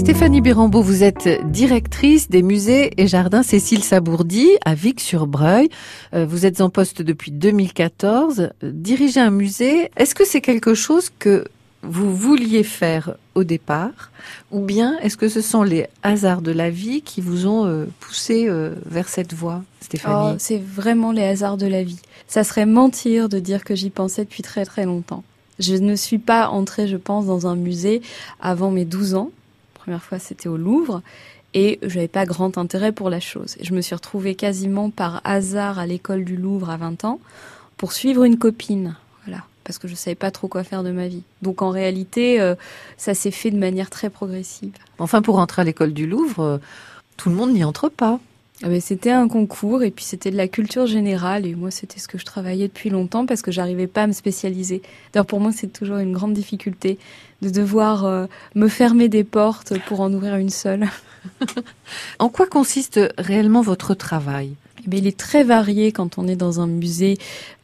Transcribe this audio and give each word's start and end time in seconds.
Stéphanie 0.00 0.40
Bérambeau, 0.40 0.80
vous 0.80 1.02
êtes 1.04 1.28
directrice 1.52 2.30
des 2.30 2.42
musées 2.42 2.90
et 2.96 3.06
jardins 3.06 3.42
Cécile 3.42 3.84
Sabourdi 3.84 4.48
à 4.64 4.74
Vic-sur-Breuil. 4.74 5.68
Euh, 6.14 6.24
vous 6.24 6.46
êtes 6.46 6.62
en 6.62 6.70
poste 6.70 7.02
depuis 7.02 7.30
2014. 7.30 8.48
Diriger 8.62 9.20
un 9.20 9.30
musée, 9.30 9.90
est-ce 9.98 10.14
que 10.14 10.24
c'est 10.24 10.40
quelque 10.40 10.72
chose 10.72 11.10
que 11.18 11.44
vous 11.82 12.16
vouliez 12.16 12.62
faire 12.62 13.16
au 13.34 13.44
départ? 13.44 14.10
Ou 14.50 14.60
bien 14.60 14.98
est-ce 15.00 15.18
que 15.18 15.28
ce 15.28 15.42
sont 15.42 15.62
les 15.62 15.86
hasards 16.02 16.40
de 16.40 16.50
la 16.50 16.70
vie 16.70 17.02
qui 17.02 17.20
vous 17.20 17.46
ont 17.46 17.66
euh, 17.66 17.84
poussé 18.00 18.46
euh, 18.48 18.74
vers 18.86 19.10
cette 19.10 19.34
voie, 19.34 19.62
Stéphanie? 19.82 20.30
Oh, 20.32 20.36
C'est 20.38 20.62
vraiment 20.62 21.12
les 21.12 21.24
hasards 21.24 21.58
de 21.58 21.66
la 21.66 21.82
vie. 21.82 22.00
Ça 22.26 22.42
serait 22.42 22.66
mentir 22.66 23.28
de 23.28 23.38
dire 23.38 23.64
que 23.64 23.74
j'y 23.74 23.90
pensais 23.90 24.24
depuis 24.24 24.42
très 24.42 24.64
très 24.64 24.86
longtemps. 24.86 25.24
Je 25.58 25.74
ne 25.74 25.94
suis 25.94 26.18
pas 26.18 26.48
entrée, 26.48 26.88
je 26.88 26.96
pense, 26.96 27.26
dans 27.26 27.46
un 27.46 27.54
musée 27.54 28.00
avant 28.40 28.70
mes 28.70 28.86
12 28.86 29.14
ans. 29.14 29.30
Première 29.90 30.04
fois, 30.04 30.20
c'était 30.20 30.48
au 30.48 30.56
Louvre. 30.56 31.02
Et 31.52 31.80
je 31.82 31.96
n'avais 31.96 32.06
pas 32.06 32.24
grand 32.24 32.58
intérêt 32.58 32.92
pour 32.92 33.10
la 33.10 33.18
chose. 33.18 33.56
Et 33.58 33.64
je 33.64 33.74
me 33.74 33.80
suis 33.80 33.96
retrouvée 33.96 34.36
quasiment 34.36 34.88
par 34.88 35.20
hasard 35.24 35.80
à 35.80 35.86
l'école 35.86 36.24
du 36.24 36.36
Louvre 36.36 36.70
à 36.70 36.76
20 36.76 37.04
ans 37.04 37.18
pour 37.76 37.92
suivre 37.92 38.22
une 38.22 38.38
copine. 38.38 38.94
Voilà. 39.26 39.42
Parce 39.64 39.80
que 39.80 39.88
je 39.88 39.96
savais 39.96 40.14
pas 40.14 40.30
trop 40.30 40.46
quoi 40.46 40.62
faire 40.62 40.84
de 40.84 40.92
ma 40.92 41.08
vie. 41.08 41.24
Donc 41.42 41.60
en 41.60 41.70
réalité, 41.70 42.40
euh, 42.40 42.54
ça 42.98 43.14
s'est 43.14 43.32
fait 43.32 43.50
de 43.50 43.58
manière 43.58 43.90
très 43.90 44.10
progressive. 44.10 44.74
Enfin, 45.00 45.22
pour 45.22 45.40
entrer 45.40 45.62
à 45.62 45.64
l'école 45.64 45.92
du 45.92 46.06
Louvre, 46.06 46.38
euh, 46.38 46.58
tout 47.16 47.28
le 47.28 47.34
monde 47.34 47.52
n'y 47.52 47.64
entre 47.64 47.88
pas. 47.88 48.20
Ah 48.62 48.68
ben, 48.68 48.80
c'était 48.80 49.10
un 49.10 49.26
concours 49.26 49.82
et 49.82 49.90
puis 49.90 50.04
c'était 50.04 50.30
de 50.30 50.36
la 50.36 50.46
culture 50.46 50.86
générale 50.86 51.46
et 51.46 51.54
moi 51.54 51.70
c'était 51.70 51.98
ce 51.98 52.06
que 52.06 52.18
je 52.18 52.26
travaillais 52.26 52.68
depuis 52.68 52.90
longtemps 52.90 53.24
parce 53.24 53.40
que 53.40 53.50
j'arrivais 53.50 53.86
pas 53.86 54.02
à 54.02 54.06
me 54.06 54.12
spécialiser. 54.12 54.82
D'ailleurs 55.12 55.26
pour 55.26 55.40
moi 55.40 55.50
c'est 55.50 55.72
toujours 55.72 55.96
une 55.96 56.12
grande 56.12 56.34
difficulté 56.34 56.98
de 57.40 57.48
devoir 57.48 58.04
euh, 58.04 58.26
me 58.54 58.68
fermer 58.68 59.08
des 59.08 59.24
portes 59.24 59.78
pour 59.86 60.00
en 60.00 60.12
ouvrir 60.12 60.36
une 60.36 60.50
seule. 60.50 60.88
en 62.18 62.28
quoi 62.28 62.46
consiste 62.46 63.00
réellement 63.16 63.62
votre 63.62 63.94
travail? 63.94 64.54
Eh 64.86 64.96
il 64.96 65.06
est 65.06 65.16
très 65.16 65.44
varié 65.44 65.92
quand 65.92 66.18
on 66.18 66.28
est 66.28 66.36
dans 66.36 66.60
un 66.60 66.66
musée 66.66 67.18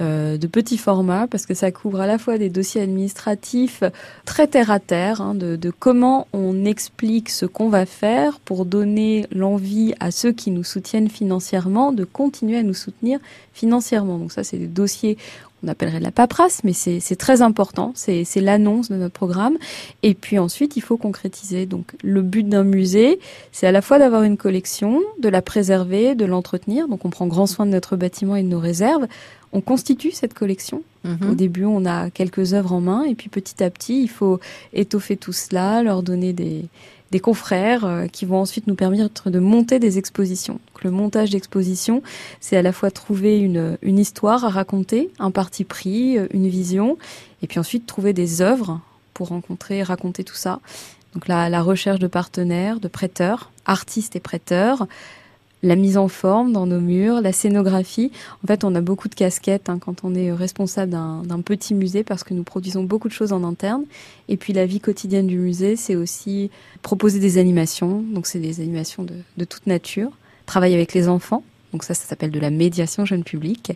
euh, 0.00 0.36
de 0.36 0.46
petit 0.46 0.78
format 0.78 1.26
parce 1.26 1.46
que 1.46 1.54
ça 1.54 1.70
couvre 1.70 2.00
à 2.00 2.06
la 2.06 2.18
fois 2.18 2.38
des 2.38 2.50
dossiers 2.50 2.80
administratifs 2.80 3.82
très 4.24 4.46
terre 4.46 4.70
à 4.70 4.80
terre, 4.80 5.20
hein, 5.20 5.34
de, 5.34 5.72
comment 5.78 6.26
on 6.32 6.64
explique 6.64 7.30
ce 7.30 7.46
qu'on 7.46 7.68
va 7.68 7.86
faire 7.86 8.40
pour 8.40 8.64
donner 8.64 9.26
l'envie 9.32 9.94
à 10.00 10.10
ceux 10.10 10.32
qui 10.32 10.50
nous 10.50 10.64
soutiennent 10.64 11.08
financièrement 11.08 11.92
de 11.92 12.04
continuer 12.04 12.58
à 12.58 12.62
nous 12.62 12.74
soutenir 12.74 13.18
financièrement. 13.52 14.18
Donc 14.18 14.32
ça, 14.32 14.44
c'est 14.44 14.58
des 14.58 14.66
dossiers 14.66 15.18
on 15.64 15.68
appellerait 15.68 16.00
la 16.00 16.10
paperasse, 16.10 16.64
mais 16.64 16.72
c'est 16.72 17.16
très 17.16 17.42
important. 17.42 17.92
C'est 17.94 18.24
l'annonce 18.36 18.88
de 18.88 18.96
notre 18.96 19.14
programme. 19.14 19.56
Et 20.02 20.14
puis 20.14 20.38
ensuite, 20.38 20.76
il 20.76 20.80
faut 20.80 20.96
concrétiser. 20.96 21.66
Donc, 21.66 21.92
le 22.02 22.22
but 22.22 22.48
d'un 22.48 22.64
musée, 22.64 23.20
c'est 23.52 23.66
à 23.66 23.72
la 23.72 23.82
fois 23.82 23.98
d'avoir 23.98 24.22
une 24.24 24.36
collection, 24.36 25.00
de 25.20 25.28
la 25.28 25.42
préserver, 25.42 26.14
de 26.14 26.24
l'entretenir. 26.24 26.88
Donc, 26.88 27.04
on 27.04 27.10
prend 27.10 27.26
grand 27.26 27.46
soin 27.46 27.66
de 27.66 27.70
notre 27.70 27.96
bâtiment 27.96 28.36
et 28.36 28.42
de 28.42 28.48
nos 28.48 28.60
réserves. 28.60 29.06
On 29.52 29.60
constitue 29.60 30.12
cette 30.12 30.34
collection. 30.34 30.82
Mhm. 31.04 31.30
Au 31.30 31.34
début, 31.34 31.64
on 31.64 31.84
a 31.84 32.10
quelques 32.10 32.54
œuvres 32.54 32.72
en 32.72 32.80
main, 32.80 33.04
et 33.04 33.14
puis 33.14 33.28
petit 33.28 33.62
à 33.62 33.70
petit, 33.70 34.02
il 34.02 34.08
faut 34.08 34.40
étoffer 34.72 35.16
tout 35.16 35.32
cela, 35.32 35.82
leur 35.82 36.02
donner 36.02 36.32
des, 36.32 36.64
des 37.12 37.20
confrères 37.20 37.84
euh, 37.84 38.06
qui 38.06 38.24
vont 38.24 38.38
ensuite 38.38 38.66
nous 38.66 38.74
permettre 38.74 39.28
de 39.30 39.38
monter 39.38 39.78
des 39.78 39.98
expositions. 39.98 40.58
le 40.82 40.90
montage 40.90 41.30
d'exposition, 41.30 42.02
c'est 42.40 42.56
à 42.56 42.62
la 42.62 42.72
fois 42.72 42.90
trouver 42.90 43.38
une, 43.38 43.76
une 43.82 43.98
histoire 43.98 44.44
à 44.44 44.48
raconter, 44.48 45.10
un 45.18 45.30
parti 45.30 45.64
pris, 45.64 46.18
euh, 46.18 46.26
une 46.32 46.48
vision, 46.48 46.96
et 47.42 47.46
puis 47.46 47.60
ensuite 47.60 47.86
trouver 47.86 48.14
des 48.14 48.40
œuvres 48.40 48.80
pour 49.12 49.28
rencontrer, 49.28 49.82
raconter 49.82 50.24
tout 50.24 50.34
ça. 50.34 50.60
Donc 51.14 51.28
la, 51.28 51.50
la 51.50 51.62
recherche 51.62 51.98
de 52.00 52.06
partenaires, 52.06 52.80
de 52.80 52.88
prêteurs, 52.88 53.52
artistes 53.66 54.16
et 54.16 54.20
prêteurs, 54.20 54.86
la 55.62 55.76
mise 55.76 55.96
en 55.96 56.08
forme 56.08 56.52
dans 56.52 56.66
nos 56.66 56.80
murs, 56.80 57.20
la 57.20 57.32
scénographie. 57.32 58.10
En 58.42 58.46
fait, 58.46 58.64
on 58.64 58.74
a 58.74 58.80
beaucoup 58.80 59.08
de 59.08 59.14
casquettes 59.14 59.68
hein, 59.68 59.78
quand 59.78 60.04
on 60.04 60.14
est 60.14 60.32
responsable 60.32 60.92
d'un 60.92 61.40
petit 61.40 61.74
musée 61.74 62.02
parce 62.02 62.24
que 62.24 62.34
nous 62.34 62.42
produisons 62.42 62.82
beaucoup 62.82 63.08
de 63.08 63.12
choses 63.12 63.32
en 63.32 63.44
interne. 63.44 63.84
Et 64.28 64.36
puis 64.36 64.52
la 64.52 64.66
vie 64.66 64.80
quotidienne 64.80 65.26
du 65.26 65.38
musée, 65.38 65.76
c'est 65.76 65.94
aussi 65.94 66.50
proposer 66.82 67.20
des 67.20 67.38
animations. 67.38 68.02
Donc 68.12 68.26
c'est 68.26 68.40
des 68.40 68.60
animations 68.60 69.04
de, 69.04 69.14
de 69.36 69.44
toute 69.44 69.66
nature. 69.66 70.10
Travailler 70.46 70.74
avec 70.74 70.94
les 70.94 71.08
enfants. 71.08 71.44
Donc 71.72 71.84
ça, 71.84 71.94
ça 71.94 72.06
s'appelle 72.06 72.32
de 72.32 72.40
la 72.40 72.50
médiation 72.50 73.04
jeune 73.04 73.24
public. 73.24 73.72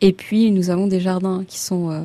Et 0.00 0.12
puis 0.12 0.50
nous 0.50 0.70
avons 0.70 0.86
des 0.86 1.00
jardins 1.00 1.44
qui 1.48 1.58
sont 1.58 1.90
euh, 1.90 2.02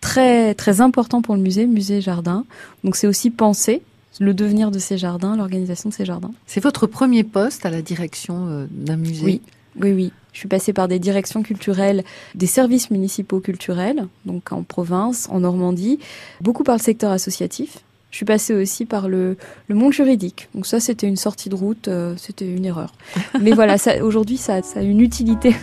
très 0.00 0.54
très 0.54 0.80
importants 0.80 1.22
pour 1.22 1.36
le 1.36 1.40
musée, 1.40 1.66
musée 1.66 2.00
jardin. 2.00 2.44
Donc 2.82 2.96
c'est 2.96 3.06
aussi 3.06 3.30
penser 3.30 3.82
le 4.20 4.34
devenir 4.34 4.70
de 4.70 4.78
ces 4.78 4.98
jardins, 4.98 5.36
l'organisation 5.36 5.88
de 5.88 5.94
ces 5.94 6.04
jardins. 6.04 6.32
C'est 6.46 6.62
votre 6.62 6.86
premier 6.86 7.24
poste 7.24 7.64
à 7.66 7.70
la 7.70 7.82
direction 7.82 8.48
euh, 8.48 8.66
d'un 8.70 8.96
musée? 8.96 9.24
Oui, 9.24 9.40
oui, 9.80 9.92
oui. 9.92 10.12
Je 10.32 10.38
suis 10.38 10.48
passée 10.48 10.72
par 10.72 10.88
des 10.88 10.98
directions 10.98 11.42
culturelles, 11.42 12.04
des 12.34 12.46
services 12.46 12.90
municipaux 12.90 13.40
culturels, 13.40 14.06
donc 14.24 14.52
en 14.52 14.62
province, 14.62 15.28
en 15.30 15.40
Normandie, 15.40 15.98
beaucoup 16.40 16.64
par 16.64 16.76
le 16.76 16.80
secteur 16.80 17.10
associatif. 17.10 17.80
Je 18.10 18.16
suis 18.16 18.26
passée 18.26 18.54
aussi 18.54 18.84
par 18.84 19.08
le, 19.08 19.38
le 19.68 19.74
monde 19.74 19.92
juridique. 19.92 20.48
Donc 20.54 20.66
ça, 20.66 20.80
c'était 20.80 21.06
une 21.06 21.16
sortie 21.16 21.48
de 21.48 21.54
route, 21.54 21.88
euh, 21.88 22.14
c'était 22.18 22.46
une 22.46 22.64
erreur. 22.66 22.92
Mais 23.40 23.52
voilà, 23.52 23.76
aujourd'hui, 24.02 24.36
ça, 24.36 24.62
ça, 24.62 24.80
a 24.80 24.82
une 24.82 25.00
utilité 25.00 25.54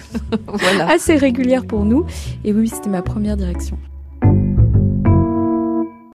voilà. 0.47 0.87
assez 0.91 1.15
régulière 1.15 1.65
pour 1.65 1.85
nous. 1.85 2.05
Et 2.43 2.53
oui, 2.53 2.69
c'était 2.69 2.89
ma 2.89 3.03
première 3.03 3.37
direction. 3.37 3.77